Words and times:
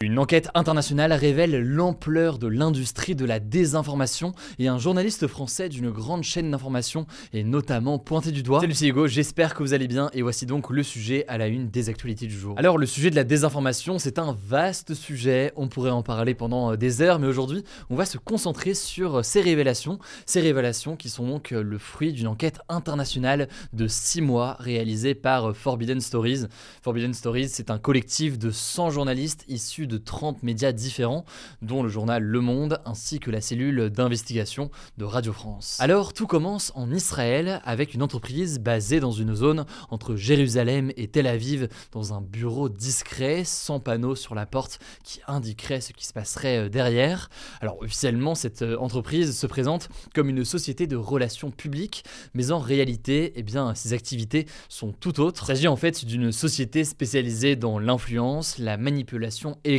Une 0.00 0.20
enquête 0.20 0.48
internationale 0.54 1.12
révèle 1.12 1.60
l'ampleur 1.60 2.38
de 2.38 2.46
l'industrie 2.46 3.16
de 3.16 3.24
la 3.24 3.40
désinformation 3.40 4.32
et 4.60 4.68
un 4.68 4.78
journaliste 4.78 5.26
français 5.26 5.68
d'une 5.68 5.90
grande 5.90 6.22
chaîne 6.22 6.52
d'information 6.52 7.04
est 7.32 7.42
notamment 7.42 7.98
pointé 7.98 8.30
du 8.30 8.44
doigt. 8.44 8.60
Salut 8.60 8.74
c'est 8.74 8.86
Hugo, 8.86 9.08
j'espère 9.08 9.54
que 9.54 9.62
vous 9.64 9.74
allez 9.74 9.88
bien 9.88 10.08
et 10.12 10.22
voici 10.22 10.46
donc 10.46 10.70
le 10.70 10.84
sujet 10.84 11.24
à 11.26 11.36
la 11.36 11.48
une 11.48 11.68
des 11.68 11.88
actualités 11.88 12.28
du 12.28 12.38
jour. 12.38 12.54
Alors 12.58 12.78
le 12.78 12.86
sujet 12.86 13.10
de 13.10 13.16
la 13.16 13.24
désinformation 13.24 13.98
c'est 13.98 14.20
un 14.20 14.36
vaste 14.46 14.94
sujet, 14.94 15.52
on 15.56 15.66
pourrait 15.66 15.90
en 15.90 16.04
parler 16.04 16.32
pendant 16.32 16.74
euh, 16.74 16.76
des 16.76 17.02
heures 17.02 17.18
mais 17.18 17.26
aujourd'hui 17.26 17.64
on 17.90 17.96
va 17.96 18.04
se 18.04 18.18
concentrer 18.18 18.74
sur 18.74 19.16
euh, 19.16 19.22
ces 19.24 19.40
révélations, 19.40 19.98
ces 20.26 20.40
révélations 20.40 20.94
qui 20.94 21.08
sont 21.08 21.26
donc 21.26 21.50
euh, 21.50 21.60
le 21.60 21.78
fruit 21.78 22.12
d'une 22.12 22.28
enquête 22.28 22.60
internationale 22.68 23.48
de 23.72 23.88
6 23.88 24.20
mois 24.20 24.58
réalisée 24.60 25.16
par 25.16 25.56
Forbidden 25.56 26.00
Stories. 26.00 26.44
Forbidden 26.82 27.14
Stories 27.14 27.48
c'est 27.48 27.72
un 27.72 27.78
collectif 27.80 28.38
de 28.38 28.52
100 28.52 28.90
journalistes 28.90 29.44
issus 29.48 29.87
de 29.88 29.98
30 29.98 30.42
médias 30.42 30.72
différents, 30.72 31.24
dont 31.62 31.82
le 31.82 31.88
journal 31.88 32.22
Le 32.22 32.40
Monde 32.40 32.80
ainsi 32.84 33.18
que 33.18 33.30
la 33.30 33.40
cellule 33.40 33.90
d'investigation 33.90 34.70
de 34.96 35.04
Radio 35.04 35.32
France. 35.32 35.76
Alors 35.80 36.12
tout 36.12 36.26
commence 36.26 36.72
en 36.74 36.92
Israël 36.92 37.60
avec 37.64 37.94
une 37.94 38.02
entreprise 38.02 38.58
basée 38.60 39.00
dans 39.00 39.12
une 39.12 39.34
zone 39.34 39.64
entre 39.90 40.16
Jérusalem 40.16 40.92
et 40.96 41.08
Tel 41.08 41.26
Aviv, 41.26 41.68
dans 41.92 42.14
un 42.14 42.20
bureau 42.20 42.68
discret, 42.68 43.42
sans 43.44 43.80
panneau 43.80 44.14
sur 44.14 44.34
la 44.34 44.46
porte 44.46 44.78
qui 45.02 45.20
indiquerait 45.26 45.80
ce 45.80 45.92
qui 45.92 46.06
se 46.06 46.12
passerait 46.12 46.58
euh, 46.58 46.68
derrière. 46.68 47.30
Alors 47.60 47.80
officiellement, 47.80 48.34
cette 48.34 48.62
euh, 48.62 48.76
entreprise 48.78 49.36
se 49.36 49.46
présente 49.46 49.88
comme 50.14 50.28
une 50.28 50.44
société 50.44 50.86
de 50.86 50.96
relations 50.96 51.50
publiques, 51.50 52.04
mais 52.34 52.50
en 52.50 52.58
réalité, 52.58 53.32
eh 53.36 53.42
bien, 53.42 53.74
ses 53.74 53.92
activités 53.92 54.46
sont 54.68 54.92
tout 54.92 55.20
autres. 55.20 55.44
Il 55.44 55.46
s'agit 55.46 55.68
en 55.68 55.76
fait 55.76 56.04
d'une 56.04 56.32
société 56.32 56.84
spécialisée 56.84 57.56
dans 57.56 57.78
l'influence, 57.78 58.58
la 58.58 58.76
manipulation 58.76 59.58
et 59.64 59.77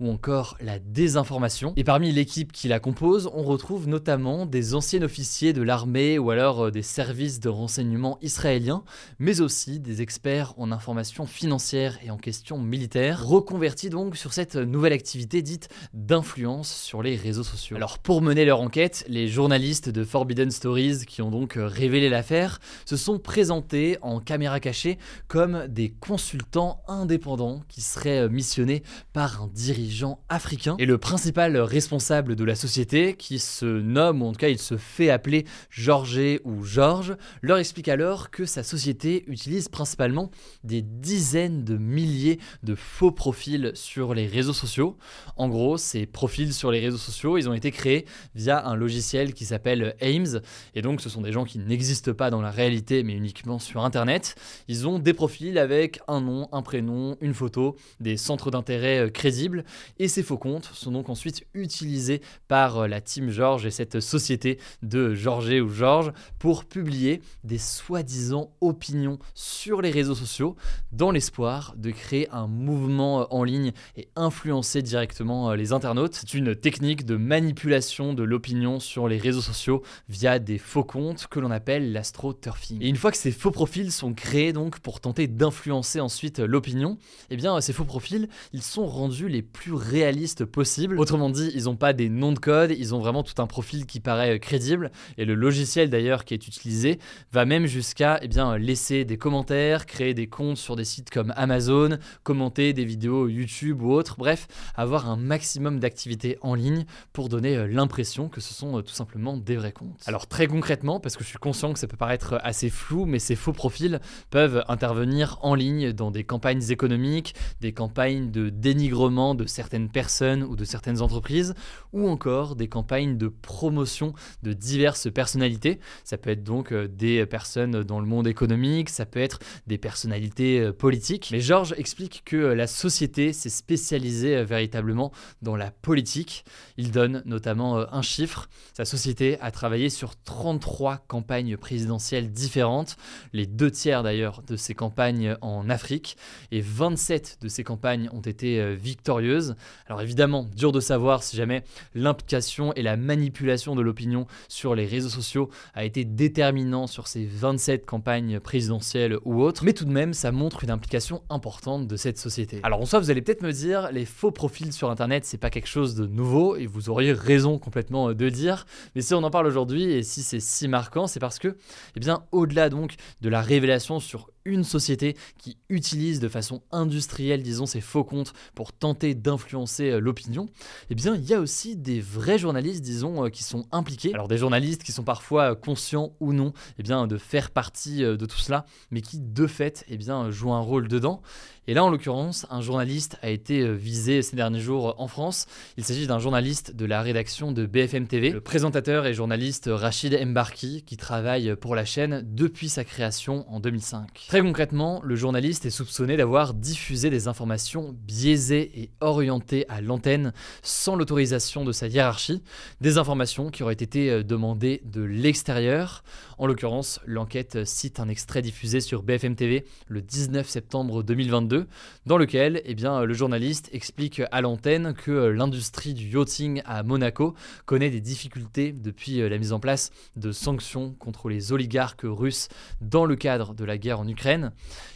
ou 0.00 0.10
encore 0.10 0.56
la 0.60 0.78
désinformation. 0.78 1.72
Et 1.76 1.84
parmi 1.84 2.12
l'équipe 2.12 2.52
qui 2.52 2.68
la 2.68 2.80
compose, 2.80 3.30
on 3.34 3.42
retrouve 3.42 3.88
notamment 3.88 4.46
des 4.46 4.74
anciens 4.74 5.02
officiers 5.02 5.52
de 5.52 5.62
l'armée 5.62 6.18
ou 6.18 6.30
alors 6.30 6.66
euh, 6.66 6.70
des 6.70 6.82
services 6.82 7.40
de 7.40 7.48
renseignement 7.48 8.18
israéliens, 8.22 8.82
mais 9.18 9.40
aussi 9.40 9.80
des 9.80 10.02
experts 10.02 10.54
en 10.56 10.72
information 10.72 11.26
financière 11.26 11.98
et 12.02 12.10
en 12.10 12.16
questions 12.16 12.58
militaires, 12.58 13.26
reconvertis 13.26 13.90
donc 13.90 14.16
sur 14.16 14.32
cette 14.32 14.56
nouvelle 14.56 14.92
activité 14.92 15.42
dite 15.42 15.68
d'influence 15.94 16.72
sur 16.72 17.02
les 17.02 17.16
réseaux 17.16 17.44
sociaux. 17.44 17.76
Alors 17.76 17.98
pour 17.98 18.22
mener 18.22 18.44
leur 18.44 18.60
enquête, 18.60 19.04
les 19.08 19.28
journalistes 19.28 19.88
de 19.88 20.04
Forbidden 20.04 20.50
Stories 20.50 21.06
qui 21.06 21.22
ont 21.22 21.30
donc 21.30 21.56
euh, 21.56 21.66
révélé 21.66 22.08
l'affaire 22.08 22.60
se 22.84 22.96
sont 22.96 23.18
présentés 23.18 23.98
en 24.02 24.20
caméra 24.20 24.60
cachée 24.60 24.98
comme 25.28 25.66
des 25.68 25.90
consultants 25.90 26.82
indépendants 26.88 27.62
qui 27.68 27.80
seraient 27.80 28.24
euh, 28.24 28.28
missionnés 28.28 28.82
par 29.12 29.42
un 29.42 29.48
dirigeant 29.48 30.22
africain. 30.28 30.76
Et 30.78 30.86
le 30.86 30.98
principal 30.98 31.56
responsable 31.56 32.36
de 32.36 32.44
la 32.44 32.54
société, 32.54 33.14
qui 33.14 33.38
se 33.38 33.66
nomme, 33.66 34.22
ou 34.22 34.26
en 34.26 34.32
tout 34.32 34.38
cas 34.38 34.48
il 34.48 34.58
se 34.58 34.76
fait 34.76 35.10
appeler 35.10 35.44
Georges 35.70 36.40
ou 36.44 36.64
Georges, 36.64 37.16
leur 37.42 37.58
explique 37.58 37.88
alors 37.88 38.30
que 38.30 38.44
sa 38.44 38.62
société 38.62 39.24
utilise 39.26 39.68
principalement 39.68 40.30
des 40.64 40.82
dizaines 40.82 41.64
de 41.64 41.76
milliers 41.76 42.38
de 42.62 42.74
faux 42.74 43.12
profils 43.12 43.72
sur 43.74 44.14
les 44.14 44.26
réseaux 44.26 44.52
sociaux. 44.52 44.96
En 45.36 45.48
gros, 45.48 45.76
ces 45.76 46.06
profils 46.06 46.52
sur 46.52 46.70
les 46.70 46.80
réseaux 46.80 46.98
sociaux, 46.98 47.38
ils 47.38 47.48
ont 47.48 47.54
été 47.54 47.70
créés 47.70 48.06
via 48.34 48.66
un 48.66 48.74
logiciel 48.74 49.34
qui 49.34 49.44
s'appelle 49.44 49.94
Ames. 50.00 50.40
Et 50.74 50.82
donc, 50.82 51.00
ce 51.00 51.08
sont 51.08 51.22
des 51.22 51.32
gens 51.32 51.44
qui 51.44 51.58
n'existent 51.58 52.12
pas 52.12 52.30
dans 52.30 52.42
la 52.42 52.50
réalité, 52.50 53.02
mais 53.02 53.14
uniquement 53.14 53.58
sur 53.58 53.84
Internet. 53.84 54.34
Ils 54.68 54.86
ont 54.86 54.98
des 54.98 55.14
profils 55.14 55.58
avec 55.58 56.00
un 56.08 56.20
nom, 56.20 56.48
un 56.52 56.62
prénom, 56.62 57.16
une 57.20 57.34
photo, 57.34 57.76
des 57.98 58.16
centres 58.16 58.50
d'intérêt 58.50 58.99
euh, 59.00 59.10
crédibles. 59.10 59.64
Et 59.98 60.08
ces 60.08 60.22
faux 60.22 60.38
comptes 60.38 60.70
sont 60.72 60.92
donc 60.92 61.08
ensuite 61.08 61.46
utilisés 61.54 62.20
par 62.48 62.78
euh, 62.78 62.88
la 62.88 63.00
team 63.00 63.30
George 63.30 63.66
et 63.66 63.70
cette 63.70 64.00
société 64.00 64.58
de 64.82 65.14
Georges 65.14 65.60
ou 65.60 65.68
Georges 65.68 66.12
pour 66.38 66.64
publier 66.64 67.20
des 67.44 67.58
soi-disant 67.58 68.52
opinions 68.60 69.18
sur 69.34 69.82
les 69.82 69.90
réseaux 69.90 70.14
sociaux 70.14 70.56
dans 70.92 71.10
l'espoir 71.10 71.74
de 71.76 71.90
créer 71.90 72.28
un 72.30 72.46
mouvement 72.46 73.22
euh, 73.22 73.24
en 73.30 73.44
ligne 73.44 73.72
et 73.96 74.08
influencer 74.16 74.82
directement 74.82 75.52
les 75.54 75.72
internautes. 75.72 76.14
C'est 76.14 76.34
une 76.34 76.54
technique 76.54 77.04
de 77.04 77.16
manipulation 77.16 78.14
de 78.14 78.22
l'opinion 78.22 78.80
sur 78.80 79.08
les 79.08 79.18
réseaux 79.18 79.40
sociaux 79.40 79.82
via 80.08 80.38
des 80.38 80.58
faux 80.58 80.84
comptes 80.84 81.26
que 81.26 81.40
l'on 81.40 81.50
appelle 81.50 81.92
l'astro-turfing. 81.92 82.82
Et 82.82 82.88
une 82.88 82.96
fois 82.96 83.10
que 83.10 83.16
ces 83.16 83.32
faux 83.32 83.50
profils 83.50 83.90
sont 83.90 84.14
créés 84.14 84.52
donc 84.52 84.80
pour 84.80 85.00
tenter 85.00 85.26
d'influencer 85.26 86.00
ensuite 86.00 86.38
l'opinion, 86.38 86.98
eh 87.30 87.36
bien 87.36 87.60
ces 87.60 87.72
faux 87.72 87.84
profils, 87.84 88.28
ils 88.52 88.62
sont 88.62 88.86
rendus 88.90 89.28
les 89.28 89.42
plus 89.42 89.72
réalistes 89.72 90.44
possibles. 90.44 90.98
Autrement 90.98 91.30
dit, 91.30 91.50
ils 91.54 91.64
n'ont 91.64 91.76
pas 91.76 91.92
des 91.92 92.08
noms 92.08 92.32
de 92.32 92.38
code, 92.38 92.70
ils 92.76 92.94
ont 92.94 92.98
vraiment 92.98 93.22
tout 93.22 93.40
un 93.40 93.46
profil 93.46 93.86
qui 93.86 94.00
paraît 94.00 94.36
euh, 94.36 94.38
crédible. 94.38 94.90
Et 95.18 95.24
le 95.24 95.34
logiciel 95.34 95.90
d'ailleurs 95.90 96.24
qui 96.24 96.34
est 96.34 96.46
utilisé 96.46 96.98
va 97.32 97.44
même 97.44 97.66
jusqu'à 97.66 98.18
eh 98.22 98.28
bien, 98.28 98.58
laisser 98.58 99.04
des 99.04 99.16
commentaires, 99.16 99.86
créer 99.86 100.14
des 100.14 100.26
comptes 100.26 100.56
sur 100.56 100.76
des 100.76 100.84
sites 100.84 101.10
comme 101.10 101.32
Amazon, 101.36 101.98
commenter 102.22 102.72
des 102.72 102.84
vidéos 102.84 103.28
YouTube 103.28 103.82
ou 103.82 103.92
autres. 103.92 104.16
Bref, 104.18 104.48
avoir 104.74 105.08
un 105.08 105.16
maximum 105.16 105.80
d'activités 105.80 106.38
en 106.42 106.54
ligne 106.54 106.84
pour 107.12 107.28
donner 107.28 107.56
euh, 107.56 107.66
l'impression 107.66 108.28
que 108.28 108.40
ce 108.40 108.54
sont 108.54 108.78
euh, 108.78 108.82
tout 108.82 108.94
simplement 108.94 109.36
des 109.36 109.56
vrais 109.56 109.72
comptes. 109.72 110.02
Alors 110.06 110.26
très 110.26 110.46
concrètement, 110.46 111.00
parce 111.00 111.16
que 111.16 111.24
je 111.24 111.28
suis 111.28 111.38
conscient 111.38 111.72
que 111.72 111.78
ça 111.78 111.86
peut 111.86 111.96
paraître 111.96 112.38
assez 112.42 112.70
flou, 112.70 113.06
mais 113.06 113.18
ces 113.18 113.36
faux 113.36 113.52
profils 113.52 114.00
peuvent 114.30 114.64
intervenir 114.68 115.38
en 115.42 115.54
ligne 115.54 115.92
dans 115.92 116.10
des 116.10 116.24
campagnes 116.24 116.62
économiques, 116.70 117.34
des 117.60 117.72
campagnes 117.72 118.30
de 118.30 118.50
de 118.88 119.46
certaines 119.46 119.88
personnes 119.88 120.42
ou 120.42 120.56
de 120.56 120.64
certaines 120.64 121.02
entreprises, 121.02 121.54
ou 121.92 122.08
encore 122.08 122.56
des 122.56 122.68
campagnes 122.68 123.18
de 123.18 123.28
promotion 123.28 124.14
de 124.42 124.52
diverses 124.52 125.12
personnalités. 125.12 125.80
Ça 126.04 126.16
peut 126.16 126.30
être 126.30 126.44
donc 126.44 126.72
euh, 126.72 126.88
des 126.88 127.26
personnes 127.26 127.82
dans 127.82 128.00
le 128.00 128.06
monde 128.06 128.26
économique, 128.26 128.88
ça 128.88 129.06
peut 129.06 129.20
être 129.20 129.38
des 129.66 129.78
personnalités 129.78 130.60
euh, 130.60 130.72
politiques. 130.72 131.30
Mais 131.32 131.40
Georges 131.40 131.74
explique 131.76 132.22
que 132.24 132.36
euh, 132.36 132.54
la 132.54 132.66
société 132.66 133.32
s'est 133.32 133.50
spécialisée 133.50 134.44
véritablement 134.44 135.12
dans 135.42 135.56
la 135.56 135.70
politique. 135.70 136.44
Il 136.76 136.90
donne 136.90 137.22
notamment 137.24 137.78
un 137.92 138.02
chiffre. 138.02 138.48
Sa 138.74 138.84
société 138.84 139.38
a 139.40 139.50
travaillé 139.50 139.90
sur 139.90 140.14
33 140.22 140.98
campagnes 141.08 141.56
présidentielles 141.56 142.30
différentes, 142.30 142.96
les 143.32 143.46
deux 143.46 143.70
tiers 143.70 144.02
d'ailleurs 144.02 144.42
de 144.42 144.56
ces 144.56 144.74
campagnes 144.74 145.36
en 145.40 145.68
Afrique, 145.68 146.16
et 146.50 146.60
27 146.60 147.38
de 147.40 147.48
ces 147.48 147.64
campagnes 147.64 148.08
ont 148.12 148.20
été 148.20 148.69
victorieuse. 148.74 149.54
Alors 149.86 150.00
évidemment, 150.02 150.46
dur 150.56 150.72
de 150.72 150.80
savoir 150.80 151.22
si 151.22 151.36
jamais 151.36 151.62
l'implication 151.94 152.72
et 152.74 152.82
la 152.82 152.96
manipulation 152.96 153.74
de 153.74 153.82
l'opinion 153.82 154.26
sur 154.48 154.74
les 154.74 154.86
réseaux 154.86 155.08
sociaux 155.08 155.50
a 155.74 155.84
été 155.84 156.04
déterminant 156.04 156.86
sur 156.86 157.06
ces 157.06 157.24
27 157.26 157.86
campagnes 157.86 158.40
présidentielles 158.40 159.18
ou 159.24 159.42
autres, 159.42 159.64
mais 159.64 159.72
tout 159.72 159.84
de 159.84 159.92
même, 159.92 160.14
ça 160.14 160.32
montre 160.32 160.64
une 160.64 160.70
implication 160.70 161.22
importante 161.30 161.86
de 161.86 161.96
cette 161.96 162.18
société. 162.18 162.60
Alors 162.62 162.80
en 162.80 162.86
soi, 162.86 163.00
vous 163.00 163.10
allez 163.10 163.22
peut-être 163.22 163.42
me 163.42 163.52
dire, 163.52 163.90
les 163.92 164.04
faux 164.04 164.30
profils 164.30 164.72
sur 164.72 164.90
Internet, 164.90 165.24
c'est 165.24 165.38
pas 165.38 165.50
quelque 165.50 165.68
chose 165.68 165.94
de 165.94 166.06
nouveau, 166.06 166.56
et 166.56 166.66
vous 166.66 166.90
auriez 166.90 167.12
raison 167.12 167.58
complètement 167.58 168.12
de 168.12 168.28
dire, 168.28 168.66
mais 168.94 169.02
si 169.02 169.14
on 169.14 169.22
en 169.22 169.30
parle 169.30 169.46
aujourd'hui, 169.46 169.84
et 169.84 170.02
si 170.02 170.22
c'est 170.22 170.40
si 170.40 170.68
marquant, 170.68 171.06
c'est 171.06 171.20
parce 171.20 171.38
que, 171.38 171.56
eh 171.96 172.00
bien, 172.00 172.24
au-delà 172.32 172.68
donc 172.68 172.94
de 173.20 173.28
la 173.28 173.40
révélation 173.40 174.00
sur 174.00 174.30
une 174.44 174.64
société 174.64 175.16
qui 175.38 175.56
utilise 175.68 176.20
de 176.20 176.28
façon 176.28 176.62
industrielle, 176.72 177.42
disons, 177.42 177.66
ces 177.66 177.80
faux 177.80 178.04
comptes 178.04 178.32
pour 178.54 178.72
tenter 178.72 179.14
d'influencer 179.14 179.90
euh, 179.90 180.00
l'opinion, 180.00 180.46
eh 180.88 180.94
bien, 180.94 181.14
il 181.14 181.24
y 181.24 181.34
a 181.34 181.40
aussi 181.40 181.76
des 181.76 182.00
vrais 182.00 182.38
journalistes, 182.38 182.82
disons, 182.82 183.24
euh, 183.24 183.28
qui 183.28 183.42
sont 183.42 183.66
impliqués. 183.72 184.14
Alors, 184.14 184.28
des 184.28 184.38
journalistes 184.38 184.82
qui 184.82 184.92
sont 184.92 185.04
parfois 185.04 185.52
euh, 185.52 185.54
conscients 185.54 186.12
ou 186.20 186.32
non, 186.32 186.52
eh 186.78 186.82
bien, 186.82 187.06
de 187.06 187.18
faire 187.18 187.50
partie 187.50 188.00
de 188.00 188.26
tout 188.26 188.38
cela, 188.38 188.66
mais 188.90 189.00
qui, 189.00 189.18
de 189.18 189.46
fait, 189.46 189.84
eh 189.88 189.96
bien, 189.96 190.30
jouent 190.30 190.52
un 190.52 190.60
rôle 190.60 190.88
dedans. 190.88 191.22
Et 191.70 191.74
là, 191.74 191.84
en 191.84 191.90
l'occurrence, 191.90 192.48
un 192.50 192.62
journaliste 192.62 193.16
a 193.22 193.30
été 193.30 193.60
euh, 193.60 193.74
visé 193.74 194.22
ces 194.22 194.34
derniers 194.34 194.58
jours 194.58 194.96
en 194.98 195.06
France. 195.06 195.46
Il 195.76 195.84
s'agit 195.84 196.08
d'un 196.08 196.18
journaliste 196.18 196.74
de 196.74 196.84
la 196.84 197.00
rédaction 197.00 197.52
de 197.52 197.64
BFM 197.64 198.08
TV, 198.08 198.30
le 198.30 198.40
présentateur 198.40 199.06
et 199.06 199.14
journaliste 199.14 199.70
Rachid 199.72 200.18
Mbarki, 200.20 200.82
qui 200.84 200.96
travaille 200.96 201.54
pour 201.54 201.76
la 201.76 201.84
chaîne 201.84 202.26
depuis 202.26 202.68
sa 202.68 202.82
création 202.82 203.48
en 203.48 203.60
2005. 203.60 204.08
Très 204.26 204.40
concrètement, 204.40 205.00
le 205.04 205.14
journaliste 205.14 205.64
est 205.64 205.70
soupçonné 205.70 206.16
d'avoir 206.16 206.54
diffusé 206.54 207.08
des 207.08 207.28
informations 207.28 207.94
biaisées 208.04 208.72
et 208.74 208.90
orientées 209.00 209.64
à 209.68 209.80
l'antenne 209.80 210.32
sans 210.62 210.96
l'autorisation 210.96 211.64
de 211.64 211.70
sa 211.70 211.86
hiérarchie, 211.86 212.42
des 212.80 212.98
informations 212.98 213.52
qui 213.52 213.62
auraient 213.62 213.74
été 213.74 214.10
euh, 214.10 214.24
demandées 214.24 214.82
de 214.86 215.02
l'extérieur. 215.02 216.02
En 216.36 216.48
l'occurrence, 216.48 216.98
l'enquête 217.06 217.64
cite 217.64 218.00
un 218.00 218.08
extrait 218.08 218.42
diffusé 218.42 218.80
sur 218.80 219.04
BFM 219.04 219.36
TV 219.36 219.66
le 219.86 220.02
19 220.02 220.48
septembre 220.48 221.04
2022, 221.04 221.59
dans 222.06 222.18
lequel 222.18 222.62
eh 222.64 222.74
bien, 222.74 223.04
le 223.04 223.14
journaliste 223.14 223.68
explique 223.72 224.22
à 224.30 224.40
l'antenne 224.40 224.94
que 224.94 225.10
euh, 225.10 225.32
l'industrie 225.32 225.94
du 225.94 226.08
yachting 226.08 226.62
à 226.64 226.82
Monaco 226.82 227.34
connaît 227.66 227.90
des 227.90 228.00
difficultés 228.00 228.72
depuis 228.72 229.20
euh, 229.20 229.28
la 229.28 229.38
mise 229.38 229.52
en 229.52 229.60
place 229.60 229.90
de 230.16 230.32
sanctions 230.32 230.92
contre 230.98 231.28
les 231.28 231.52
oligarques 231.52 232.04
russes 232.04 232.48
dans 232.80 233.04
le 233.04 233.16
cadre 233.16 233.54
de 233.54 233.64
la 233.64 233.78
guerre 233.78 234.00
en 234.00 234.08
Ukraine. 234.08 234.52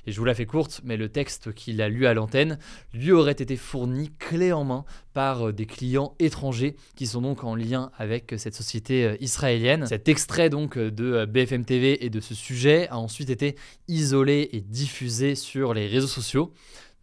Et 0.06 0.12
je 0.12 0.18
vous 0.18 0.24
la 0.24 0.34
fais 0.34 0.46
courte, 0.46 0.80
mais 0.84 0.96
le 0.96 1.08
texte 1.08 1.52
qu'il 1.54 1.80
a 1.80 1.88
lu 1.88 2.06
à 2.06 2.14
l'antenne 2.14 2.58
lui 2.92 3.12
aurait 3.12 3.32
été 3.32 3.56
fourni 3.56 4.10
clé 4.18 4.52
en 4.52 4.64
main 4.64 4.84
par 5.14 5.48
euh, 5.48 5.52
des 5.52 5.66
clients 5.66 6.14
étrangers 6.18 6.76
qui 6.96 7.06
sont 7.06 7.22
donc 7.22 7.44
en 7.44 7.54
lien 7.54 7.90
avec 7.96 8.34
cette 8.36 8.54
société 8.54 9.16
israélienne. 9.20 9.86
Cet 9.86 10.08
extrait 10.08 10.50
de 10.50 11.24
BFM 11.24 11.64
TV 11.64 12.04
et 12.04 12.10
de 12.10 12.20
ce 12.20 12.34
sujet 12.34 12.88
a 12.88 12.98
ensuite 12.98 13.30
été 13.30 13.56
isolé 13.88 14.50
et 14.52 14.60
diffusé 14.60 15.34
sur 15.34 15.72
les 15.72 15.86
réseaux 15.86 16.06
sociaux 16.06 16.52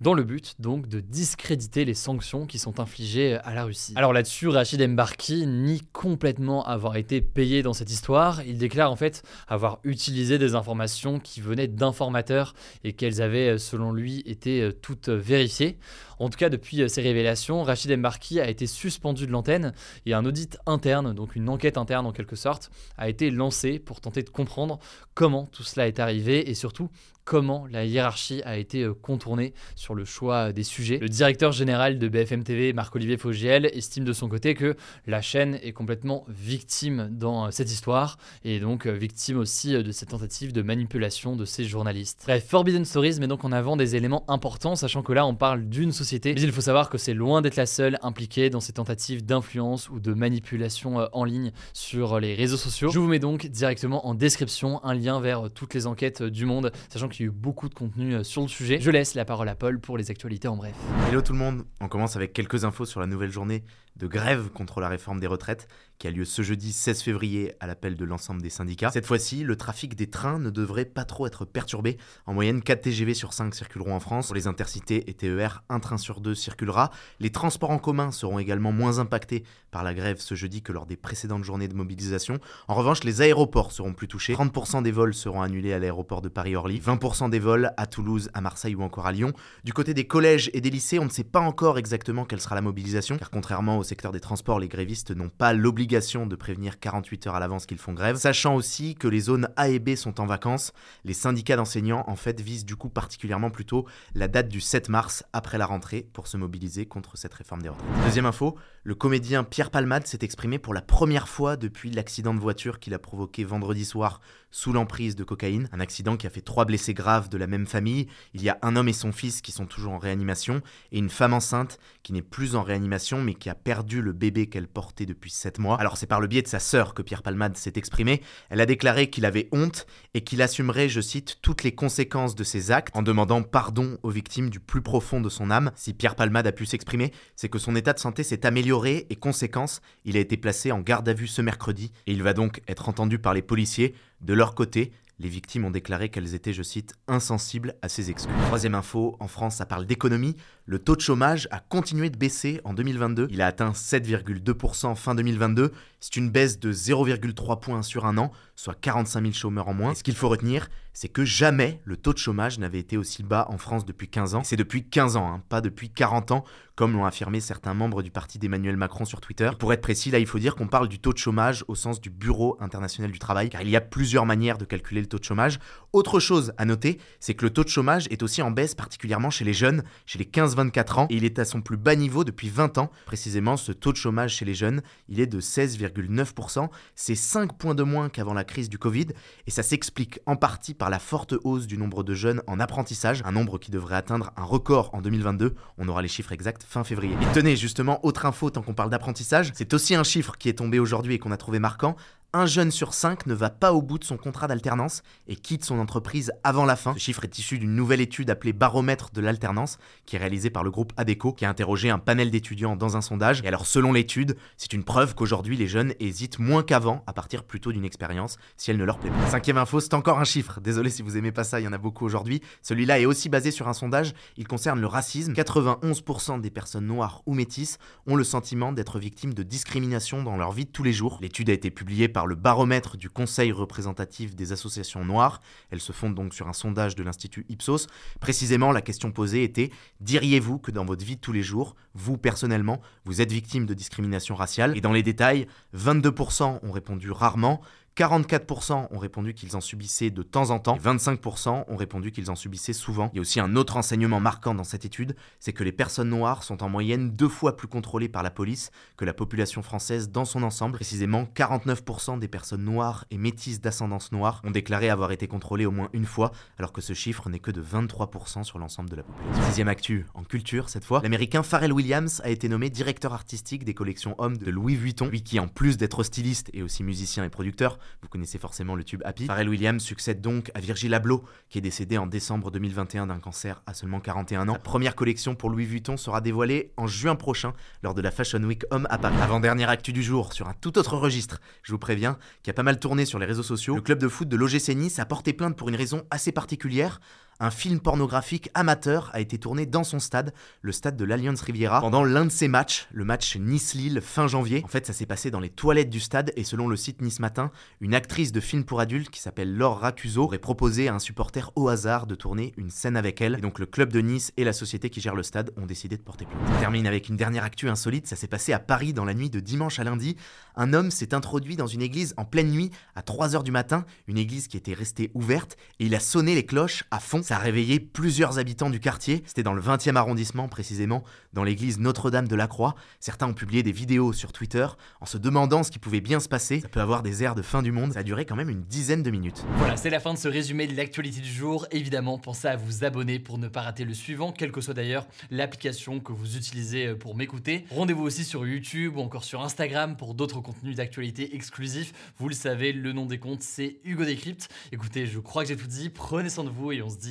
dans 0.01 0.15
le 0.15 0.23
but 0.23 0.55
donc 0.59 0.87
de 0.87 0.99
discréditer 0.99 1.85
les 1.85 1.93
sanctions 1.93 2.47
qui 2.47 2.57
sont 2.57 2.79
infligées 2.79 3.35
à 3.35 3.53
la 3.53 3.63
Russie. 3.63 3.93
Alors 3.95 4.13
là-dessus, 4.13 4.47
Rachid 4.47 4.85
Mbarki 4.85 5.45
nie 5.45 5.81
complètement 5.93 6.65
avoir 6.65 6.97
été 6.97 7.21
payé 7.21 7.61
dans 7.61 7.73
cette 7.73 7.91
histoire. 7.91 8.41
Il 8.43 8.57
déclare 8.57 8.91
en 8.91 8.95
fait 8.95 9.21
avoir 9.47 9.79
utilisé 9.83 10.39
des 10.39 10.55
informations 10.55 11.19
qui 11.19 11.39
venaient 11.39 11.67
d'informateurs 11.67 12.55
et 12.83 12.93
qu'elles 12.93 13.21
avaient, 13.21 13.59
selon 13.59 13.93
lui, 13.93 14.23
été 14.25 14.61
euh, 14.61 14.71
toutes 14.71 15.09
vérifiées. 15.09 15.77
En 16.17 16.29
tout 16.29 16.37
cas, 16.37 16.49
depuis 16.49 16.81
euh, 16.81 16.87
ces 16.87 17.01
révélations, 17.01 17.63
Rachid 17.63 17.95
Mbarki 17.95 18.39
a 18.39 18.49
été 18.49 18.65
suspendu 18.65 19.27
de 19.27 19.31
l'antenne 19.31 19.73
et 20.07 20.13
un 20.15 20.25
audit 20.25 20.57
interne, 20.65 21.13
donc 21.13 21.35
une 21.35 21.47
enquête 21.47 21.77
interne 21.77 22.07
en 22.07 22.11
quelque 22.11 22.35
sorte, 22.35 22.71
a 22.97 23.07
été 23.07 23.29
lancé 23.29 23.77
pour 23.77 24.01
tenter 24.01 24.23
de 24.23 24.29
comprendre 24.29 24.79
comment 25.13 25.45
tout 25.45 25.63
cela 25.63 25.87
est 25.87 25.99
arrivé 25.99 26.49
et 26.49 26.55
surtout 26.55 26.89
comment 27.23 27.67
la 27.69 27.85
hiérarchie 27.85 28.41
a 28.45 28.57
été 28.57 28.83
euh, 28.83 28.93
contournée 28.93 29.53
sur 29.75 29.95
le 29.95 30.05
choix 30.05 30.51
des 30.51 30.63
sujets. 30.63 30.97
Le 30.97 31.09
directeur 31.09 31.51
général 31.51 31.99
de 31.99 32.07
BFM 32.07 32.43
TV, 32.43 32.73
Marc-Olivier 32.73 33.17
Fogiel, 33.17 33.69
estime 33.73 34.03
de 34.03 34.13
son 34.13 34.27
côté 34.27 34.55
que 34.55 34.75
la 35.05 35.21
chaîne 35.21 35.59
est 35.61 35.73
complètement 35.73 36.25
victime 36.27 37.09
dans 37.11 37.45
euh, 37.45 37.51
cette 37.51 37.71
histoire 37.71 38.17
et 38.43 38.59
donc 38.59 38.85
euh, 38.85 38.91
victime 38.91 39.37
aussi 39.37 39.71
de 39.71 39.91
cette 39.91 40.09
tentative 40.09 40.53
de 40.53 40.61
manipulation 40.61 41.35
de 41.35 41.45
ces 41.45 41.65
journalistes. 41.65 42.23
Bref, 42.25 42.45
Forbidden 42.47 42.85
Stories 42.85 43.19
met 43.19 43.27
donc 43.27 43.45
en 43.45 43.51
avant 43.51 43.77
des 43.77 43.95
éléments 43.95 44.25
importants, 44.27 44.75
sachant 44.75 45.03
que 45.03 45.13
là 45.13 45.25
on 45.25 45.35
parle 45.35 45.65
d'une 45.65 45.91
société, 45.91 46.33
mais 46.33 46.41
il 46.41 46.51
faut 46.51 46.61
savoir 46.61 46.89
que 46.89 46.97
c'est 46.97 47.13
loin 47.13 47.41
d'être 47.41 47.55
la 47.55 47.65
seule 47.65 47.97
impliquée 48.01 48.49
dans 48.49 48.59
ces 48.59 48.73
tentatives 48.73 49.25
d'influence 49.25 49.89
ou 49.89 49.99
de 49.99 50.13
manipulation 50.13 51.07
en 51.13 51.23
ligne 51.23 51.51
sur 51.73 52.19
les 52.19 52.33
réseaux 52.33 52.57
sociaux. 52.57 52.89
Je 52.91 52.99
vous 52.99 53.07
mets 53.07 53.19
donc 53.19 53.45
directement 53.47 54.07
en 54.07 54.15
description 54.15 54.83
un 54.83 54.93
lien 54.93 55.19
vers 55.19 55.49
toutes 55.53 55.73
les 55.73 55.87
enquêtes 55.87 56.23
du 56.23 56.45
monde, 56.45 56.71
sachant 56.89 57.07
qu'il 57.11 57.25
y 57.25 57.29
a 57.29 57.31
eu 57.31 57.35
beaucoup 57.35 57.69
de 57.69 57.73
contenu 57.73 58.15
euh, 58.15 58.23
sur 58.23 58.41
le 58.41 58.47
sujet. 58.47 58.79
Je 58.81 58.89
laisse 58.89 59.13
la 59.13 59.25
parole 59.25 59.49
à 59.49 59.55
Paul 59.55 59.79
pour 59.79 59.97
les 59.97 60.09
actualités 60.09 60.47
en 60.47 60.55
bref. 60.55 60.73
Hello 61.09 61.21
tout 61.21 61.33
le 61.33 61.39
monde, 61.39 61.63
on 61.79 61.87
commence 61.87 62.15
avec 62.15 62.33
quelques 62.33 62.65
infos 62.65 62.85
sur 62.85 62.99
la 62.99 63.07
nouvelle 63.07 63.31
journée 63.31 63.63
de 64.01 64.07
grève 64.07 64.49
contre 64.49 64.81
la 64.81 64.89
réforme 64.89 65.19
des 65.19 65.27
retraites 65.27 65.67
qui 66.01 66.07
a 66.07 66.11
lieu 66.11 66.25
ce 66.25 66.41
jeudi 66.41 66.73
16 66.73 67.03
février 67.03 67.53
à 67.59 67.67
l'appel 67.67 67.95
de 67.95 68.05
l'ensemble 68.05 68.41
des 68.41 68.49
syndicats. 68.49 68.89
Cette 68.89 69.05
fois-ci, 69.05 69.43
le 69.43 69.55
trafic 69.55 69.95
des 69.95 70.09
trains 70.09 70.39
ne 70.39 70.49
devrait 70.49 70.85
pas 70.85 71.05
trop 71.05 71.27
être 71.27 71.45
perturbé. 71.45 71.97
En 72.25 72.33
moyenne, 72.33 72.63
4 72.63 72.81
TGV 72.81 73.13
sur 73.13 73.33
5 73.33 73.53
circuleront 73.53 73.93
en 73.93 73.99
France. 73.99 74.25
Pour 74.25 74.35
les 74.35 74.47
intercités 74.47 75.11
et 75.11 75.13
TER, 75.13 75.63
un 75.69 75.79
train 75.79 75.99
sur 75.99 76.19
deux 76.19 76.33
circulera. 76.33 76.89
Les 77.19 77.29
transports 77.29 77.69
en 77.69 77.77
commun 77.77 78.09
seront 78.09 78.39
également 78.39 78.71
moins 78.71 78.97
impactés 78.97 79.43
par 79.69 79.83
la 79.83 79.93
grève 79.93 80.19
ce 80.19 80.33
jeudi 80.33 80.63
que 80.63 80.71
lors 80.71 80.87
des 80.87 80.95
précédentes 80.95 81.43
journées 81.43 81.67
de 81.67 81.75
mobilisation. 81.75 82.39
En 82.67 82.73
revanche, 82.73 83.03
les 83.03 83.21
aéroports 83.21 83.71
seront 83.71 83.93
plus 83.93 84.07
touchés. 84.07 84.33
30% 84.33 84.81
des 84.81 84.91
vols 84.91 85.13
seront 85.13 85.43
annulés 85.43 85.71
à 85.71 85.77
l'aéroport 85.77 86.23
de 86.23 86.29
Paris-Orly, 86.29 86.79
20% 86.79 87.29
des 87.29 87.37
vols 87.37 87.73
à 87.77 87.85
Toulouse, 87.85 88.31
à 88.33 88.41
Marseille 88.41 88.73
ou 88.73 88.81
encore 88.81 89.05
à 89.05 89.11
Lyon. 89.11 89.33
Du 89.63 89.71
côté 89.71 89.93
des 89.93 90.07
collèges 90.07 90.49
et 90.53 90.61
des 90.61 90.71
lycées, 90.71 90.97
on 90.97 91.05
ne 91.05 91.09
sait 91.09 91.23
pas 91.23 91.41
encore 91.41 91.77
exactement 91.77 92.25
quelle 92.25 92.41
sera 92.41 92.55
la 92.55 92.61
mobilisation, 92.61 93.19
car 93.19 93.29
contrairement 93.29 93.77
au 93.77 93.83
secteur 93.91 94.13
des 94.13 94.21
transports, 94.21 94.57
les 94.57 94.69
grévistes 94.69 95.11
n'ont 95.11 95.27
pas 95.27 95.51
l'obligation 95.51 96.25
de 96.25 96.37
prévenir 96.37 96.79
48 96.79 97.27
heures 97.27 97.35
à 97.35 97.41
l'avance 97.41 97.65
qu'ils 97.65 97.77
font 97.77 97.91
grève, 97.91 98.15
sachant 98.15 98.55
aussi 98.55 98.95
que 98.95 99.09
les 99.09 99.19
zones 99.19 99.49
A 99.57 99.67
et 99.67 99.79
B 99.79 99.95
sont 99.95 100.21
en 100.21 100.25
vacances. 100.25 100.71
Les 101.03 101.13
syndicats 101.13 101.57
d'enseignants, 101.57 102.05
en 102.07 102.15
fait, 102.15 102.39
visent 102.39 102.63
du 102.63 102.77
coup 102.77 102.87
particulièrement 102.87 103.49
plutôt 103.49 103.85
la 104.15 104.29
date 104.29 104.47
du 104.47 104.61
7 104.61 104.87
mars 104.87 105.25
après 105.33 105.57
la 105.57 105.65
rentrée 105.65 106.07
pour 106.13 106.27
se 106.27 106.37
mobiliser 106.37 106.85
contre 106.85 107.17
cette 107.17 107.33
réforme 107.33 107.63
des 107.63 107.67
retraites. 107.67 108.05
Deuxième 108.05 108.25
info, 108.25 108.55
le 108.85 108.95
comédien 108.95 109.43
Pierre 109.43 109.71
Palmade 109.71 110.07
s'est 110.07 110.19
exprimé 110.21 110.57
pour 110.57 110.73
la 110.73 110.81
première 110.81 111.27
fois 111.27 111.57
depuis 111.57 111.91
l'accident 111.91 112.33
de 112.33 112.39
voiture 112.39 112.79
qu'il 112.79 112.93
a 112.93 112.99
provoqué 112.99 113.43
vendredi 113.43 113.83
soir 113.83 114.21
sous 114.51 114.73
l'emprise 114.73 115.15
de 115.15 115.23
cocaïne. 115.23 115.69
Un 115.71 115.79
accident 115.79 116.17
qui 116.17 116.27
a 116.27 116.29
fait 116.29 116.41
trois 116.41 116.65
blessés 116.65 116.93
graves 116.93 117.29
de 117.29 117.37
la 117.37 117.47
même 117.47 117.65
famille. 117.65 118.07
Il 118.33 118.43
y 118.43 118.49
a 118.49 118.59
un 118.61 118.75
homme 118.75 118.89
et 118.89 118.93
son 118.93 119.11
fils 119.11 119.41
qui 119.41 119.51
sont 119.51 119.65
toujours 119.65 119.93
en 119.93 119.97
réanimation 119.97 120.61
et 120.91 120.99
une 120.99 121.09
femme 121.09 121.33
enceinte 121.33 121.79
qui 122.03 122.13
n'est 122.13 122.21
plus 122.21 122.55
en 122.55 122.63
réanimation 122.63 123.21
mais 123.21 123.33
qui 123.33 123.49
a 123.49 123.55
perdu 123.55 124.01
le 124.01 124.13
bébé 124.13 124.47
qu'elle 124.47 124.67
portait 124.67 125.05
depuis 125.05 125.31
7 125.31 125.59
mois. 125.59 125.79
Alors 125.79 125.97
c'est 125.97 126.07
par 126.07 126.21
le 126.21 126.27
biais 126.27 126.41
de 126.41 126.47
sa 126.47 126.59
sœur 126.59 126.93
que 126.93 127.01
Pierre 127.01 127.23
Palmade 127.23 127.57
s'est 127.57 127.73
exprimé. 127.75 128.21
Elle 128.49 128.61
a 128.61 128.65
déclaré 128.65 129.09
qu'il 129.09 129.25
avait 129.25 129.49
honte 129.51 129.85
et 130.13 130.21
qu'il 130.21 130.41
assumerait, 130.41 130.89
je 130.89 131.01
cite, 131.01 131.37
toutes 131.41 131.63
les 131.63 131.73
conséquences 131.73 132.35
de 132.35 132.43
ses 132.43 132.71
actes 132.71 132.95
en 132.95 133.01
demandant 133.01 133.43
pardon 133.43 133.97
aux 134.03 134.09
victimes 134.09 134.49
du 134.49 134.59
plus 134.59 134.81
profond 134.81 135.21
de 135.21 135.29
son 135.29 135.51
âme. 135.51 135.71
Si 135.75 135.93
Pierre 135.93 136.15
Palmade 136.15 136.47
a 136.47 136.51
pu 136.51 136.65
s'exprimer, 136.65 137.11
c'est 137.35 137.49
que 137.49 137.59
son 137.59 137.75
état 137.75 137.93
de 137.93 137.99
santé 137.99 138.23
s'est 138.23 138.45
amélioré 138.45 139.07
et 139.09 139.15
conséquence, 139.15 139.81
il 140.05 140.17
a 140.17 140.19
été 140.19 140.37
placé 140.37 140.71
en 140.71 140.79
garde 140.79 141.07
à 141.07 141.13
vue 141.13 141.27
ce 141.27 141.41
mercredi 141.41 141.91
et 142.07 142.11
il 142.11 142.23
va 142.23 142.33
donc 142.33 142.61
être 142.67 142.89
entendu 142.89 143.19
par 143.19 143.33
les 143.33 143.41
policiers. 143.41 143.95
De 144.21 144.33
leur 144.33 144.53
côté, 144.53 144.91
les 145.21 145.29
victimes 145.29 145.65
ont 145.65 145.71
déclaré 145.71 146.09
qu'elles 146.09 146.35
étaient, 146.35 146.53
je 146.53 146.63
cite, 146.63 146.93
insensibles 147.07 147.75
à 147.81 147.89
ces 147.89 148.09
excuses. 148.09 148.35
Troisième 148.47 148.75
info, 148.75 149.17
en 149.19 149.27
France, 149.27 149.55
ça 149.55 149.65
parle 149.65 149.85
d'économie. 149.85 150.35
Le 150.65 150.79
taux 150.79 150.95
de 150.95 151.01
chômage 151.01 151.47
a 151.51 151.59
continué 151.59 152.09
de 152.09 152.17
baisser 152.17 152.61
en 152.63 152.73
2022. 152.73 153.27
Il 153.29 153.41
a 153.41 153.47
atteint 153.47 153.71
7,2% 153.71 154.95
fin 154.95 155.15
2022. 155.15 155.71
C'est 155.99 156.15
une 156.17 156.29
baisse 156.29 156.59
de 156.59 156.71
0,3 156.71 157.59
points 157.59 157.81
sur 157.83 158.05
un 158.05 158.17
an, 158.17 158.31
soit 158.55 158.75
45 158.79 159.21
000 159.21 159.33
chômeurs 159.33 159.67
en 159.67 159.73
moins. 159.73 159.95
ce 159.95 160.03
qu'il 160.03 160.15
faut 160.15 160.29
retenir, 160.29 160.69
c'est 160.93 161.09
que 161.09 161.25
jamais 161.25 161.81
le 161.85 161.97
taux 161.97 162.13
de 162.13 162.17
chômage 162.17 162.59
n'avait 162.59 162.79
été 162.79 162.97
aussi 162.97 163.23
bas 163.23 163.47
en 163.49 163.57
France 163.57 163.85
depuis 163.85 164.07
15 164.07 164.35
ans. 164.35 164.43
C'est 164.43 164.55
depuis 164.55 164.87
15 164.87 165.15
ans, 165.15 165.31
hein, 165.31 165.43
pas 165.49 165.61
depuis 165.61 165.89
40 165.89 166.31
ans, 166.31 166.43
comme 166.75 166.93
l'ont 166.93 167.05
affirmé 167.05 167.39
certains 167.39 167.73
membres 167.73 168.01
du 168.01 168.11
parti 168.11 168.39
d'Emmanuel 168.39 168.75
Macron 168.77 169.05
sur 169.05 169.21
Twitter. 169.21 169.51
pour 169.59 169.71
être 169.73 169.81
précis, 169.81 170.09
là, 170.09 170.19
il 170.19 170.25
faut 170.25 170.39
dire 170.39 170.55
qu'on 170.55 170.67
parle 170.67 170.87
du 170.87 170.99
taux 170.99 171.13
de 171.13 171.17
chômage 171.17 171.63
au 171.67 171.75
sens 171.75 172.01
du 172.01 172.09
Bureau 172.09 172.57
international 172.59 173.11
du 173.11 173.19
travail, 173.19 173.49
car 173.49 173.61
il 173.61 173.69
y 173.69 173.75
a 173.75 173.81
plusieurs 173.81 174.25
manières 174.25 174.57
de 174.57 174.65
calculer 174.65 175.01
le 175.01 175.07
taux 175.07 175.19
de 175.19 175.23
chômage. 175.23 175.59
Autre 175.93 176.19
chose 176.19 176.53
à 176.57 176.65
noter, 176.65 176.99
c'est 177.19 177.35
que 177.35 177.45
le 177.45 177.51
taux 177.51 177.63
de 177.63 177.69
chômage 177.69 178.07
est 178.09 178.23
aussi 178.23 178.41
en 178.41 178.51
baisse, 178.51 178.73
particulièrement 178.75 179.29
chez 179.29 179.45
les 179.45 179.53
jeunes, 179.53 179.83
chez 180.05 180.17
les 180.17 180.25
15-24 180.25 180.99
ans, 180.99 181.07
et 181.09 181.15
il 181.15 181.25
est 181.25 181.39
à 181.39 181.45
son 181.45 181.61
plus 181.61 181.77
bas 181.77 181.95
niveau 181.95 182.23
depuis 182.23 182.49
20 182.49 182.77
ans. 182.77 182.89
Précisément, 183.05 183.57
ce 183.57 183.71
taux 183.71 183.91
de 183.91 183.97
chômage 183.97 184.35
chez 184.35 184.45
les 184.45 184.55
jeunes, 184.55 184.81
il 185.07 185.19
est 185.19 185.27
de 185.27 185.39
16,9%. 185.39 186.69
C'est 186.95 187.15
5 187.15 187.57
points 187.57 187.75
de 187.75 187.83
moins 187.83 188.09
qu'avant 188.09 188.33
la 188.33 188.43
crise 188.43 188.69
du 188.69 188.77
Covid, 188.77 189.07
et 189.45 189.51
ça 189.51 189.63
s'explique 189.63 190.19
en 190.25 190.35
partie 190.35 190.73
par 190.81 190.89
la 190.89 190.97
forte 190.97 191.35
hausse 191.43 191.67
du 191.67 191.77
nombre 191.77 192.01
de 192.01 192.15
jeunes 192.15 192.41
en 192.47 192.59
apprentissage, 192.59 193.21
un 193.23 193.31
nombre 193.31 193.59
qui 193.59 193.69
devrait 193.69 193.93
atteindre 193.93 194.31
un 194.35 194.43
record 194.43 194.89
en 194.93 195.01
2022. 195.03 195.53
On 195.77 195.87
aura 195.87 196.01
les 196.01 196.07
chiffres 196.07 196.31
exacts 196.31 196.63
fin 196.67 196.83
février. 196.83 197.13
Et 197.21 197.33
tenez, 197.35 197.55
justement, 197.55 198.03
autre 198.03 198.25
info 198.25 198.49
tant 198.49 198.63
qu'on 198.63 198.73
parle 198.73 198.89
d'apprentissage, 198.89 199.51
c'est 199.53 199.75
aussi 199.75 199.93
un 199.93 200.03
chiffre 200.03 200.37
qui 200.39 200.49
est 200.49 200.53
tombé 200.53 200.79
aujourd'hui 200.79 201.13
et 201.13 201.19
qu'on 201.19 201.31
a 201.31 201.37
trouvé 201.37 201.59
marquant 201.59 201.95
un 202.33 202.45
jeune 202.45 202.71
sur 202.71 202.93
cinq 202.93 203.25
ne 203.25 203.33
va 203.33 203.49
pas 203.49 203.73
au 203.73 203.81
bout 203.81 203.99
de 203.99 204.05
son 204.05 204.15
contrat 204.15 204.47
d'alternance 204.47 205.03
et 205.27 205.35
quitte 205.35 205.65
son 205.65 205.79
entreprise 205.79 206.31
avant 206.43 206.63
la 206.63 206.77
fin. 206.77 206.93
Ce 206.93 206.99
chiffre 206.99 207.25
est 207.25 207.37
issu 207.37 207.59
d'une 207.59 207.75
nouvelle 207.75 207.99
étude 207.99 208.29
appelée 208.29 208.53
Baromètre 208.53 209.09
de 209.11 209.19
l'alternance, 209.19 209.77
qui 210.05 210.15
est 210.15 210.19
réalisée 210.19 210.49
par 210.49 210.63
le 210.63 210.71
groupe 210.71 210.93
ADECO, 210.95 211.33
qui 211.33 211.43
a 211.43 211.49
interrogé 211.49 211.89
un 211.89 211.99
panel 211.99 212.31
d'étudiants 212.31 212.77
dans 212.77 212.95
un 212.95 213.01
sondage. 213.01 213.41
Et 213.43 213.47
alors, 213.47 213.65
selon 213.65 213.91
l'étude, 213.91 214.37
c'est 214.55 214.71
une 214.71 214.85
preuve 214.85 215.13
qu'aujourd'hui, 215.13 215.57
les 215.57 215.67
jeunes 215.67 215.93
hésitent 215.99 216.39
moins 216.39 216.63
qu'avant 216.63 217.03
à 217.05 217.11
partir 217.11 217.43
plutôt 217.43 217.73
d'une 217.73 217.83
expérience 217.83 218.37
si 218.55 218.71
elle 218.71 218.77
ne 218.77 218.85
leur 218.85 218.97
plaît 218.97 219.11
pas. 219.11 219.27
Cinquième 219.27 219.57
info, 219.57 219.81
c'est 219.81 219.93
encore 219.93 220.19
un 220.19 220.23
chiffre. 220.23 220.61
Désolé 220.61 220.89
si 220.89 221.01
vous 221.01 221.17
aimez 221.17 221.33
pas 221.33 221.43
ça, 221.43 221.59
il 221.59 221.63
y 221.63 221.67
en 221.67 221.73
a 221.73 221.77
beaucoup 221.77 222.05
aujourd'hui. 222.05 222.41
Celui-là 222.61 222.99
est 222.99 223.05
aussi 223.05 223.27
basé 223.27 223.51
sur 223.51 223.67
un 223.67 223.73
sondage. 223.73 224.13
Il 224.37 224.47
concerne 224.47 224.79
le 224.79 224.87
racisme. 224.87 225.33
91% 225.33 226.39
des 226.39 226.49
personnes 226.49 226.85
noires 226.85 227.23
ou 227.25 227.33
métisses 227.33 227.77
ont 228.07 228.15
le 228.15 228.23
sentiment 228.23 228.71
d'être 228.71 228.99
victimes 228.99 229.33
de 229.33 229.43
discrimination 229.43 230.23
dans 230.23 230.37
leur 230.37 230.53
vie 230.53 230.65
de 230.65 230.71
tous 230.71 230.83
les 230.83 230.93
jours. 230.93 231.17
L'étude 231.21 231.49
a 231.49 231.53
été 231.53 231.71
publiée 231.71 232.07
par 232.07 232.20
le 232.25 232.35
baromètre 232.35 232.97
du 232.97 233.09
Conseil 233.09 233.51
représentatif 233.51 234.35
des 234.35 234.51
associations 234.51 235.03
noires. 235.05 235.41
Elles 235.69 235.81
se 235.81 235.91
fondent 235.91 236.15
donc 236.15 236.33
sur 236.33 236.47
un 236.47 236.53
sondage 236.53 236.95
de 236.95 237.03
l'Institut 237.03 237.45
Ipsos. 237.49 237.87
Précisément, 238.19 238.71
la 238.71 238.81
question 238.81 239.11
posée 239.11 239.43
était 239.43 239.71
diriez-vous 239.99 240.59
que 240.59 240.71
dans 240.71 240.85
votre 240.85 241.05
vie 241.05 241.15
de 241.15 241.21
tous 241.21 241.33
les 241.33 241.43
jours, 241.43 241.75
vous 241.93 242.17
personnellement, 242.17 242.81
vous 243.05 243.21
êtes 243.21 243.31
victime 243.31 243.65
de 243.65 243.73
discrimination 243.73 244.35
raciale? 244.35 244.77
Et 244.77 244.81
dans 244.81 244.93
les 244.93 245.03
détails, 245.03 245.47
22% 245.75 246.59
ont 246.63 246.71
répondu 246.71 247.11
rarement, 247.11 247.61
44% 247.97 248.87
ont 248.89 248.97
répondu 248.97 249.33
qu'ils 249.33 249.55
en 249.57 249.61
subissaient 249.61 250.11
de 250.11 250.23
temps 250.23 250.49
en 250.49 250.59
temps, 250.59 250.77
et 250.77 250.79
25% 250.79 251.65
ont 251.67 251.75
répondu 251.75 252.11
qu'ils 252.11 252.31
en 252.31 252.35
subissaient 252.35 252.73
souvent. 252.73 253.09
Il 253.13 253.17
y 253.17 253.19
a 253.19 253.21
aussi 253.21 253.39
un 253.39 253.55
autre 253.55 253.75
enseignement 253.75 254.19
marquant 254.19 254.55
dans 254.55 254.63
cette 254.63 254.85
étude, 254.85 255.15
c'est 255.39 255.51
que 255.51 255.63
les 255.63 255.73
personnes 255.73 256.09
noires 256.09 256.43
sont 256.43 256.63
en 256.63 256.69
moyenne 256.69 257.11
deux 257.11 257.27
fois 257.27 257.57
plus 257.57 257.67
contrôlées 257.67 258.07
par 258.07 258.23
la 258.23 258.31
police 258.31 258.71
que 258.95 259.03
la 259.03 259.13
population 259.13 259.61
française 259.61 260.09
dans 260.09 260.25
son 260.25 260.43
ensemble. 260.43 260.75
Précisément, 260.75 261.27
49% 261.35 262.17
des 262.17 262.27
personnes 262.27 262.63
noires 262.63 263.05
et 263.11 263.17
métisses 263.17 263.59
d'ascendance 263.59 264.11
noire 264.11 264.41
ont 264.45 264.51
déclaré 264.51 264.89
avoir 264.89 265.11
été 265.11 265.27
contrôlées 265.27 265.65
au 265.65 265.71
moins 265.71 265.89
une 265.91 266.05
fois, 266.05 266.31
alors 266.57 266.71
que 266.71 266.81
ce 266.81 266.93
chiffre 266.93 267.29
n'est 267.29 267.39
que 267.39 267.51
de 267.51 267.61
23% 267.61 268.43
sur 268.43 268.57
l'ensemble 268.57 268.89
de 268.89 268.95
la 268.95 269.03
population. 269.03 269.43
Sixième 269.47 269.67
actu, 269.67 270.05
en 270.13 270.23
culture 270.23 270.69
cette 270.69 270.85
fois, 270.85 271.01
l'américain 271.01 271.43
Pharrell 271.43 271.73
Williams 271.73 272.21
a 272.23 272.29
été 272.29 272.47
nommé 272.47 272.69
directeur 272.69 273.13
artistique 273.13 273.65
des 273.65 273.73
collections 273.73 274.15
hommes 274.17 274.37
de 274.37 274.49
Louis 274.49 274.75
Vuitton, 274.75 275.07
lui 275.07 275.23
qui 275.23 275.39
en 275.39 275.47
plus 275.47 275.77
d'être 275.77 276.03
styliste 276.03 276.49
et 276.53 276.63
aussi 276.63 276.83
musicien 276.83 277.25
et 277.25 277.29
producteur, 277.29 277.77
vous 278.01 278.07
connaissez 278.07 278.37
forcément 278.37 278.75
le 278.75 278.83
tube 278.83 279.01
Happy. 279.05 279.25
Pharrell 279.25 279.49
Williams 279.49 279.81
succède 279.81 280.21
donc 280.21 280.51
à 280.53 280.59
Virgil 280.59 280.93
Abloh, 280.93 281.23
qui 281.49 281.57
est 281.57 281.61
décédé 281.61 281.97
en 281.97 282.07
décembre 282.07 282.51
2021 282.51 283.07
d'un 283.07 283.19
cancer 283.19 283.61
à 283.65 283.73
seulement 283.73 283.99
41 283.99 284.49
ans. 284.49 284.57
Première 284.61 284.95
collection 284.95 285.35
pour 285.35 285.49
Louis 285.49 285.65
Vuitton 285.65 285.97
sera 285.97 286.21
dévoilée 286.21 286.73
en 286.77 286.87
juin 286.87 287.15
prochain 287.15 287.53
lors 287.83 287.93
de 287.93 288.01
la 288.01 288.11
Fashion 288.11 288.41
Week 288.43 288.63
Homme 288.71 288.87
à 288.89 288.97
Paris. 288.97 289.15
Avant-dernière 289.21 289.69
actu 289.69 289.93
du 289.93 290.03
jour, 290.03 290.33
sur 290.33 290.47
un 290.47 290.53
tout 290.53 290.77
autre 290.77 290.97
registre, 290.97 291.39
je 291.63 291.71
vous 291.71 291.79
préviens, 291.79 292.17
qui 292.43 292.49
a 292.49 292.53
pas 292.53 292.63
mal 292.63 292.79
tourné 292.79 293.05
sur 293.05 293.19
les 293.19 293.25
réseaux 293.25 293.43
sociaux, 293.43 293.75
le 293.75 293.81
club 293.81 293.99
de 293.99 294.07
foot 294.07 294.27
de 294.27 294.35
l'OGC 294.35 294.69
Nice 294.75 294.99
a 294.99 295.05
porté 295.05 295.33
plainte 295.33 295.55
pour 295.55 295.69
une 295.69 295.75
raison 295.75 296.03
assez 296.09 296.31
particulière 296.31 296.99
un 297.41 297.49
film 297.49 297.79
pornographique 297.79 298.51
amateur 298.53 299.09
a 299.13 299.19
été 299.19 299.39
tourné 299.39 299.65
dans 299.65 299.83
son 299.83 299.97
stade, 299.97 300.31
le 300.61 300.71
stade 300.71 300.95
de 300.95 301.03
l'Alliance 301.03 301.41
Riviera, 301.41 301.81
pendant 301.81 302.03
l'un 302.03 302.25
de 302.25 302.29
ses 302.29 302.47
matchs, 302.47 302.87
le 302.91 303.03
match 303.03 303.35
Nice-Lille 303.35 303.99
fin 303.99 304.27
janvier. 304.27 304.61
En 304.63 304.67
fait, 304.67 304.85
ça 304.85 304.93
s'est 304.93 305.07
passé 305.07 305.31
dans 305.31 305.39
les 305.39 305.49
toilettes 305.49 305.89
du 305.89 305.99
stade 305.99 306.31
et 306.35 306.43
selon 306.43 306.67
le 306.67 306.75
site 306.75 307.01
Nice 307.01 307.19
Matin, 307.19 307.51
une 307.79 307.95
actrice 307.95 308.31
de 308.31 308.39
film 308.39 308.63
pour 308.63 308.79
adultes 308.79 309.09
qui 309.09 309.19
s'appelle 309.19 309.57
Laure 309.57 309.79
Racuso 309.79 310.25
aurait 310.25 310.37
proposé 310.37 310.87
à 310.87 310.93
un 310.93 310.99
supporter 310.99 311.51
au 311.55 311.67
hasard 311.67 312.05
de 312.05 312.13
tourner 312.13 312.53
une 312.57 312.69
scène 312.69 312.95
avec 312.95 313.21
elle. 313.21 313.39
Et 313.39 313.41
donc 313.41 313.57
le 313.57 313.65
club 313.65 313.91
de 313.91 314.01
Nice 314.01 314.31
et 314.37 314.43
la 314.43 314.53
société 314.53 314.91
qui 314.91 315.01
gère 315.01 315.15
le 315.15 315.23
stade 315.23 315.49
ont 315.57 315.65
décidé 315.65 315.97
de 315.97 316.03
porter 316.03 316.25
plainte. 316.25 316.47
On 316.47 316.59
termine 316.59 316.85
avec 316.85 317.09
une 317.09 317.17
dernière 317.17 317.43
actu 317.43 317.69
insolite, 317.69 318.05
ça 318.05 318.15
s'est 318.15 318.27
passé 318.27 318.53
à 318.53 318.59
Paris 318.59 318.93
dans 318.93 319.05
la 319.05 319.15
nuit 319.15 319.31
de 319.31 319.39
dimanche 319.39 319.79
à 319.79 319.83
lundi. 319.83 320.15
Un 320.55 320.73
homme 320.73 320.91
s'est 320.91 321.15
introduit 321.15 321.55
dans 321.55 321.65
une 321.65 321.81
église 321.81 322.13
en 322.17 322.25
pleine 322.25 322.51
nuit 322.51 322.69
à 322.93 323.01
3h 323.01 323.41
du 323.41 323.51
matin, 323.51 323.83
une 324.05 324.19
église 324.19 324.47
qui 324.47 324.57
était 324.57 324.73
restée 324.75 325.09
ouverte, 325.15 325.57
et 325.79 325.85
il 325.85 325.95
a 325.95 325.99
sonné 325.99 326.35
les 326.35 326.45
cloches 326.45 326.83
à 326.91 326.99
fond. 326.99 327.23
Ça 327.31 327.37
a 327.37 327.39
réveillé 327.39 327.79
plusieurs 327.79 328.39
habitants 328.39 328.69
du 328.69 328.81
quartier. 328.81 329.23
C'était 329.25 329.41
dans 329.41 329.53
le 329.53 329.61
20e 329.61 329.95
arrondissement, 329.95 330.49
précisément, 330.49 331.01
dans 331.31 331.45
l'église 331.45 331.79
Notre-Dame 331.79 332.27
de 332.27 332.35
la 332.35 332.47
Croix. 332.47 332.75
Certains 332.99 333.25
ont 333.25 333.33
publié 333.33 333.63
des 333.63 333.71
vidéos 333.71 334.11
sur 334.11 334.33
Twitter 334.33 334.67
en 334.99 335.05
se 335.05 335.17
demandant 335.17 335.63
ce 335.63 335.71
qui 335.71 335.79
pouvait 335.79 336.01
bien 336.01 336.19
se 336.19 336.27
passer. 336.27 336.59
Ça 336.59 336.67
peut 336.67 336.81
avoir 336.81 337.03
des 337.03 337.23
airs 337.23 337.33
de 337.33 337.41
fin 337.41 337.61
du 337.61 337.71
monde. 337.71 337.93
Ça 337.93 337.99
a 337.99 338.03
duré 338.03 338.25
quand 338.25 338.35
même 338.35 338.49
une 338.49 338.63
dizaine 338.63 339.01
de 339.01 339.09
minutes. 339.09 339.45
Voilà, 339.55 339.77
c'est 339.77 339.89
la 339.89 340.01
fin 340.01 340.13
de 340.13 340.19
ce 340.19 340.27
résumé 340.27 340.67
de 340.67 340.75
l'actualité 340.75 341.21
du 341.21 341.31
jour. 341.31 341.67
Évidemment, 341.71 342.17
pensez 342.17 342.49
à 342.49 342.57
vous 342.57 342.83
abonner 342.83 343.17
pour 343.17 343.37
ne 343.37 343.47
pas 343.47 343.61
rater 343.61 343.85
le 343.85 343.93
suivant, 343.93 344.33
quelle 344.33 344.51
que 344.51 344.59
soit 344.59 344.73
d'ailleurs 344.73 345.07
l'application 345.29 346.01
que 346.01 346.11
vous 346.11 346.35
utilisez 346.35 346.87
euh, 346.87 346.95
pour 346.97 347.15
m'écouter. 347.15 347.63
Rendez-vous 347.71 348.03
aussi 348.03 348.25
sur 348.25 348.45
YouTube 348.45 348.97
ou 348.97 348.99
encore 348.99 349.23
sur 349.23 349.41
Instagram 349.41 349.95
pour 349.95 350.15
d'autres 350.15 350.41
contenus 350.41 350.75
d'actualité 350.75 351.33
exclusifs. 351.33 351.93
Vous 352.17 352.27
le 352.27 352.35
savez, 352.35 352.73
le 352.73 352.91
nom 352.91 353.05
des 353.05 353.19
comptes, 353.19 353.43
c'est 353.43 353.77
Hugo 353.85 354.03
Décrypte. 354.03 354.49
Écoutez, 354.73 355.05
je 355.05 355.19
crois 355.19 355.43
que 355.43 355.47
j'ai 355.47 355.55
tout 355.55 355.67
dit. 355.67 355.87
Prenez 355.87 356.29
soin 356.29 356.43
de 356.43 356.49
vous 356.49 356.73
et 356.73 356.81
on 356.81 356.89
se 356.89 356.97
dit 356.97 357.10